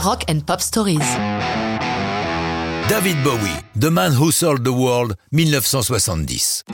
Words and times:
Rock 0.00 0.24
and 0.30 0.40
Pop 0.46 0.60
Stories. 0.60 0.98
David 2.88 3.20
Bowie, 3.24 3.58
The 3.78 3.90
Man 3.90 4.14
Who 4.16 4.30
Sold 4.30 4.62
the 4.62 4.68
World, 4.68 5.16
1970. 5.32 6.64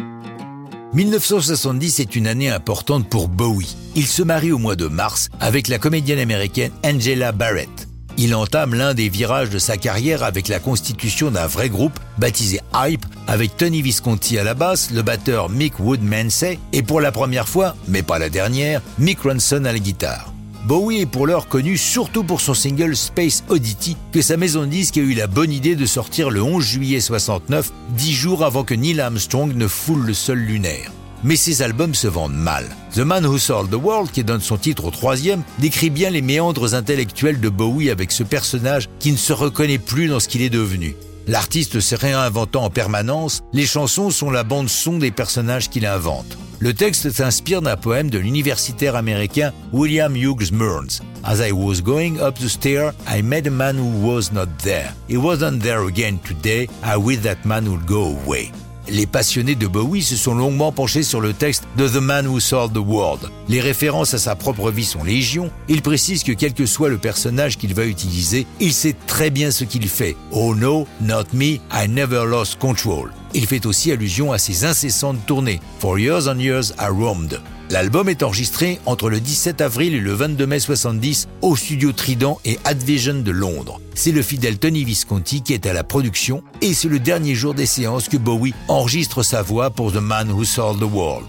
1970 0.93 2.01
est 2.01 2.17
une 2.17 2.27
année 2.27 2.51
importante 2.51 3.09
pour 3.09 3.29
Bowie. 3.29 3.75
Il 3.97 4.07
se 4.07 4.23
marie 4.23 4.53
au 4.53 4.59
mois 4.59 4.77
de 4.77 4.89
mars 4.89 5.31
avec 5.41 5.69
la 5.69 5.79
comédienne 5.79 6.19
américaine 6.19 6.71
Angela 6.85 7.33
Barrett. 7.33 7.89
Il 8.19 8.35
entame 8.35 8.75
l'un 8.75 8.93
des 8.93 9.09
virages 9.09 9.51
de 9.51 9.59
sa 9.59 9.79
carrière 9.79 10.23
avec 10.23 10.49
la 10.49 10.61
constitution 10.61 11.31
d'un 11.31 11.47
vrai 11.47 11.71
groupe 11.71 11.99
baptisé 12.19 12.61
Hype 12.75 13.07
avec 13.27 13.57
Tony 13.57 13.81
Visconti 13.81 14.39
à 14.39 14.45
la 14.45 14.53
basse, 14.53 14.91
le 14.91 15.01
batteur 15.01 15.49
Mick 15.49 15.81
Woodmansey 15.81 16.59
et 16.75 16.83
pour 16.83 17.01
la 17.01 17.11
première 17.11 17.49
fois, 17.49 17.75
mais 17.89 18.03
pas 18.03 18.19
la 18.19 18.29
dernière, 18.29 18.83
Mick 18.99 19.23
Ronson 19.23 19.65
à 19.65 19.73
la 19.73 19.79
guitare. 19.79 20.34
Bowie 20.65 21.03
est 21.03 21.07
pour 21.07 21.27
l'heure 21.27 21.47
connu 21.47 21.77
surtout 21.77 22.25
pour 22.25 22.41
son 22.41 22.55
single 22.55 22.97
Space 22.97 23.45
Oddity 23.51 23.99
que 24.13 24.23
sa 24.23 24.39
maison 24.39 24.67
de 24.67 24.75
a 24.75 25.03
eu 25.03 25.13
la 25.13 25.27
bonne 25.27 25.53
idée 25.53 25.77
de 25.77 25.85
sortir 25.85 26.31
le 26.31 26.43
11 26.43 26.65
juillet 26.65 27.01
69, 27.01 27.71
dix 27.91 28.15
jours 28.15 28.43
avant 28.43 28.65
que 28.65 28.73
Neil 28.73 28.99
Armstrong 28.99 29.55
ne 29.55 29.67
foule 29.67 30.07
le 30.07 30.15
sol 30.15 30.39
lunaire. 30.39 30.91
Mais 31.23 31.37
ses 31.37 31.61
albums 31.61 31.95
se 31.95 32.07
vendent 32.07 32.33
mal. 32.33 32.65
The 32.95 33.01
Man 33.01 33.27
Who 33.27 33.37
Sold 33.37 33.71
the 33.71 33.75
World, 33.75 34.11
qui 34.11 34.25
donne 34.25 34.41
son 34.41 34.57
titre 34.57 34.87
au 34.87 34.91
troisième, 34.91 35.43
décrit 35.59 35.91
bien 35.91 36.09
les 36.09 36.23
méandres 36.23 36.75
intellectuels 36.75 37.41
de 37.41 37.49
Bowie 37.51 37.91
avec 37.91 38.11
ce 38.11 38.23
personnage 38.23 38.89
qui 39.01 39.13
ne 39.13 39.19
se 39.19 39.35
reconnaît 39.35 39.79
plus 39.79 40.09
dans 40.09 40.21
ce 40.21 40.29
qu'il 40.29 40.41
est 40.41 40.51
devenu. 40.51 40.97
L'artiste 41.27 41.81
se 41.81 41.95
réinventant 41.95 42.65
en 42.65 42.71
permanence, 42.71 43.43
les 43.53 43.67
chansons 43.67 44.09
sont 44.09 44.31
la 44.31 44.45
bande 44.45 44.71
son 44.71 44.97
des 44.97 45.11
personnages 45.11 45.69
qu'il 45.69 45.85
invente. 45.85 46.39
Le 46.65 46.73
texte 46.73 47.11
s'inspire 47.11 47.61
d'un 47.61 47.77
poème 47.77 48.09
de 48.09 48.17
l'universitaire 48.17 48.97
américain 48.97 49.53
William 49.75 50.17
Hughes 50.17 50.51
Mearns. 50.51 51.03
As 51.23 51.47
I 51.47 51.53
was 51.53 51.83
going 51.83 52.19
up 52.23 52.39
the 52.39 52.49
stair, 52.49 52.95
I 53.07 53.21
met 53.21 53.47
a 53.47 53.51
man 53.51 53.77
who 53.77 53.91
was 54.03 54.33
not 54.33 54.47
there. 54.63 54.95
He 55.07 55.19
wasn't 55.19 55.61
there 55.61 55.87
again 55.87 56.17
today. 56.27 56.71
I 56.83 56.97
wish 56.97 57.21
that 57.21 57.45
man 57.45 57.69
would 57.69 57.85
go 57.85 58.17
away. 58.25 58.51
Les 58.89 59.05
passionnés 59.05 59.57
de 59.57 59.67
Bowie 59.67 60.03
se 60.03 60.17
sont 60.17 60.35
longuement 60.35 60.73
penchés 60.73 61.03
sur 61.03 61.21
le 61.21 61.35
texte 61.35 61.65
de 61.77 61.87
The 61.87 62.01
Man 62.01 62.27
Who 62.27 62.41
Sold 62.41 62.73
the 62.73 62.79
World. 62.79 63.29
Les 63.51 63.61
références 63.61 64.15
à 64.15 64.19
sa 64.19 64.35
propre 64.35 64.71
vie 64.71 64.87
sont 64.87 65.05
légion. 65.05 65.51
Il 65.69 65.83
précise 65.83 66.23
que 66.23 66.33
quel 66.33 66.55
que 66.55 66.65
soit 66.65 66.89
le 66.89 66.97
personnage 66.97 67.59
qu'il 67.59 67.75
va 67.75 67.85
utiliser, 67.85 68.47
il 68.59 68.73
sait 68.73 68.97
très 69.07 69.29
bien 69.29 69.51
ce 69.51 69.65
qu'il 69.65 69.87
fait. 69.87 70.17
Oh 70.33 70.55
no, 70.55 70.87
not 71.03 71.25
me, 71.35 71.59
I 71.71 71.89
never 71.91 72.25
lost 72.25 72.59
control. 72.59 73.11
Il 73.35 73.47
fait 73.47 73.67
aussi 73.67 73.91
allusion 73.91 74.31
à 74.31 74.39
ses 74.39 74.65
incessantes 74.65 75.27
tournées. 75.27 75.61
For 75.81 75.99
years 75.99 76.29
and 76.29 76.39
years 76.39 76.73
I 76.79 76.87
roamed. 76.87 77.41
L'album 77.69 78.09
est 78.09 78.23
enregistré 78.23 78.79
entre 78.87 79.11
le 79.11 79.19
17 79.19 79.61
avril 79.61 79.95
et 79.95 80.01
le 80.01 80.13
22 80.13 80.47
mai 80.47 80.61
70 80.61 81.29
au 81.43 81.57
studio 81.57 81.91
Trident 81.91 82.39
et 82.45 82.59
Advision 82.65 83.23
de 83.23 83.31
Londres. 83.33 83.81
C'est 83.95 84.13
le 84.13 84.23
fidèle 84.23 84.59
Tony 84.59 84.85
Visconti 84.85 85.43
qui 85.43 85.53
est 85.53 85.67
à 85.67 85.73
la 85.73 85.83
production 85.83 86.45
et 86.61 86.75
c'est 86.75 86.89
le 86.89 87.01
dernier 87.01 87.35
jour 87.35 87.55
des 87.55 87.67
séances 87.67 88.09
que 88.09 88.17
Bowie 88.17 88.55
enregistre 88.69 89.25
sa 89.25 89.43
voix 89.43 89.71
pour 89.71 89.93
The 89.93 89.97
Man 89.97 90.31
Who 90.31 90.45
Sold 90.45 90.79
the 90.79 90.93
World. 90.93 91.27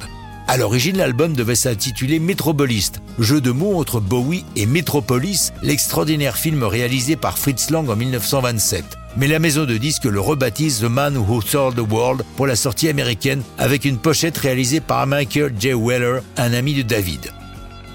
À 0.47 0.57
l'origine, 0.57 0.97
l'album 0.97 1.33
devait 1.33 1.55
s'intituler 1.55 2.19
Metropolist, 2.19 3.01
jeu 3.17 3.41
de 3.41 3.49
mots 3.49 3.79
entre 3.79 3.99
Bowie 3.99 4.45
et 4.55 4.67
Metropolis, 4.67 5.53
l'extraordinaire 5.63 6.37
film 6.37 6.63
réalisé 6.63 7.15
par 7.15 7.39
Fritz 7.39 7.71
Lang 7.71 7.89
en 7.89 7.95
1927 7.95 8.85
mais 9.17 9.27
la 9.27 9.39
maison 9.39 9.65
de 9.65 9.77
disques 9.77 10.05
le 10.05 10.19
rebaptise 10.19 10.79
The 10.79 10.83
Man 10.83 11.17
Who 11.17 11.41
Sold 11.41 11.75
the 11.75 11.91
World 11.91 12.23
pour 12.35 12.47
la 12.47 12.55
sortie 12.55 12.89
américaine 12.89 13.41
avec 13.57 13.85
une 13.85 13.97
pochette 13.97 14.37
réalisée 14.37 14.81
par 14.81 15.07
Michael 15.07 15.53
J. 15.57 15.73
Weller, 15.73 16.21
un 16.37 16.53
ami 16.53 16.73
de 16.73 16.81
David. 16.81 17.31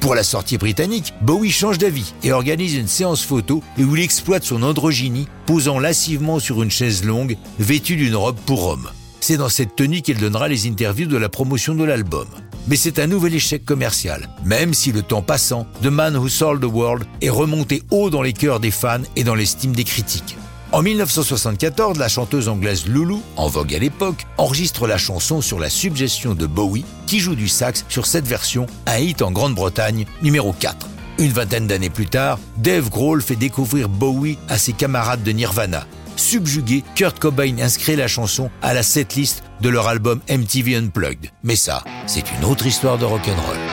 Pour 0.00 0.14
la 0.14 0.22
sortie 0.22 0.56
britannique, 0.56 1.12
Bowie 1.20 1.50
change 1.50 1.76
d'avis 1.76 2.14
et 2.22 2.32
organise 2.32 2.74
une 2.74 2.88
séance 2.88 3.22
photo 3.22 3.62
où 3.78 3.96
il 3.96 4.02
exploite 4.02 4.44
son 4.44 4.62
androgynie, 4.62 5.28
posant 5.44 5.78
lascivement 5.78 6.38
sur 6.38 6.62
une 6.62 6.70
chaise 6.70 7.04
longue, 7.04 7.36
vêtue 7.58 7.96
d'une 7.96 8.16
robe 8.16 8.38
pour 8.46 8.66
homme. 8.66 8.88
C'est 9.20 9.36
dans 9.36 9.50
cette 9.50 9.76
tenue 9.76 10.00
qu'il 10.00 10.16
donnera 10.16 10.48
les 10.48 10.66
interviews 10.66 11.06
de 11.06 11.18
la 11.18 11.28
promotion 11.28 11.74
de 11.74 11.84
l'album. 11.84 12.26
Mais 12.66 12.76
c'est 12.76 12.98
un 12.98 13.06
nouvel 13.06 13.34
échec 13.34 13.64
commercial, 13.66 14.30
même 14.44 14.72
si 14.72 14.90
le 14.90 15.02
temps 15.02 15.22
passant, 15.22 15.66
The 15.82 15.86
Man 15.86 16.16
Who 16.16 16.28
Sold 16.28 16.62
the 16.62 16.72
World 16.72 17.04
est 17.20 17.28
remonté 17.28 17.82
haut 17.90 18.08
dans 18.08 18.22
les 18.22 18.32
cœurs 18.32 18.60
des 18.60 18.70
fans 18.70 19.02
et 19.16 19.24
dans 19.24 19.34
l'estime 19.34 19.76
des 19.76 19.84
critiques. 19.84 20.36
En 20.72 20.82
1974, 20.82 21.98
la 21.98 22.06
chanteuse 22.06 22.48
anglaise 22.48 22.86
Lulu, 22.86 23.16
en 23.36 23.48
vogue 23.48 23.74
à 23.74 23.78
l'époque, 23.78 24.24
enregistre 24.38 24.86
la 24.86 24.98
chanson 24.98 25.40
sur 25.40 25.58
la 25.58 25.68
suggestion 25.68 26.34
de 26.34 26.46
Bowie, 26.46 26.84
qui 27.08 27.18
joue 27.18 27.34
du 27.34 27.48
sax 27.48 27.84
sur 27.88 28.06
cette 28.06 28.28
version, 28.28 28.66
un 28.86 28.98
hit 28.98 29.20
en 29.20 29.32
Grande-Bretagne, 29.32 30.06
numéro 30.22 30.52
4. 30.52 30.86
Une 31.18 31.32
vingtaine 31.32 31.66
d'années 31.66 31.90
plus 31.90 32.06
tard, 32.06 32.38
Dave 32.56 32.88
Grohl 32.88 33.20
fait 33.20 33.34
découvrir 33.34 33.88
Bowie 33.88 34.38
à 34.48 34.58
ses 34.58 34.72
camarades 34.72 35.24
de 35.24 35.32
Nirvana. 35.32 35.86
Subjugué, 36.14 36.84
Kurt 36.94 37.18
Cobain 37.18 37.58
inscrit 37.60 37.96
la 37.96 38.06
chanson 38.06 38.48
à 38.62 38.72
la 38.72 38.84
setlist 38.84 39.42
de 39.60 39.70
leur 39.70 39.88
album 39.88 40.20
MTV 40.30 40.76
Unplugged. 40.76 41.30
Mais 41.42 41.56
ça, 41.56 41.82
c'est 42.06 42.24
une 42.38 42.44
autre 42.44 42.66
histoire 42.66 42.96
de 42.96 43.06
rock'n'roll. 43.06 43.69